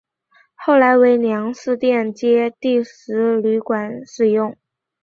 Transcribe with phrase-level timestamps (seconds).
[0.55, 4.57] 后来为粮食店街第十旅馆使用。